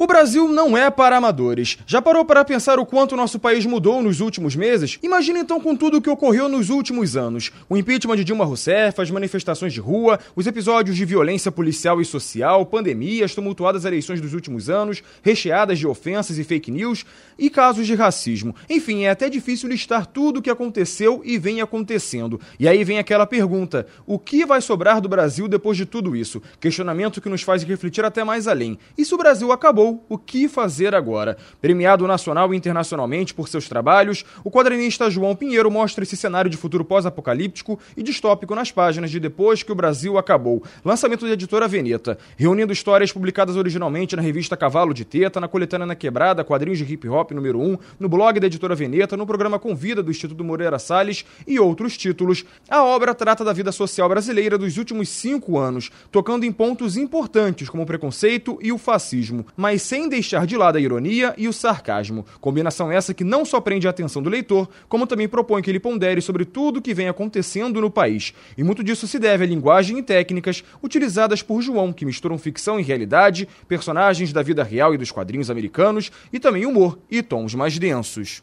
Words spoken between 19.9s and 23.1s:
tudo o que aconteceu e vem acontecendo. E aí vem